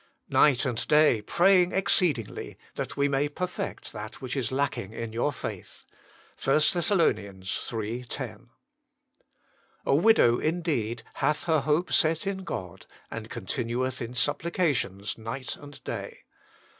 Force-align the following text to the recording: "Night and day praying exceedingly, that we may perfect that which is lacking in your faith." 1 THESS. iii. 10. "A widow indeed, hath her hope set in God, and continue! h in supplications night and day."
"Night 0.31 0.65
and 0.65 0.87
day 0.87 1.21
praying 1.21 1.73
exceedingly, 1.73 2.57
that 2.73 2.97
we 2.97 3.07
may 3.07 3.29
perfect 3.29 3.93
that 3.93 4.19
which 4.19 4.35
is 4.35 4.51
lacking 4.51 4.93
in 4.93 5.13
your 5.13 5.31
faith." 5.31 5.83
1 6.43 6.55
THESS. 6.73 6.91
iii. 7.71 8.03
10. 8.09 8.49
"A 9.85 9.93
widow 9.95 10.39
indeed, 10.39 11.03
hath 11.13 11.43
her 11.43 11.59
hope 11.59 11.93
set 11.93 12.25
in 12.25 12.39
God, 12.39 12.87
and 13.11 13.29
continue! 13.29 13.85
h 13.85 14.01
in 14.01 14.15
supplications 14.15 15.19
night 15.19 15.55
and 15.55 15.83
day." 15.83 16.21